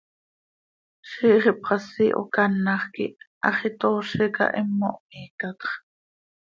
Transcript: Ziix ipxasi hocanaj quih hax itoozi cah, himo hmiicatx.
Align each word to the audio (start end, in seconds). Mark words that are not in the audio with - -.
Ziix 1.09 1.43
ipxasi 1.51 2.05
hocanaj 2.17 2.81
quih 2.93 3.17
hax 3.43 3.57
itoozi 3.69 4.25
cah, 4.35 4.53
himo 4.55 4.89
hmiicatx. 4.99 5.61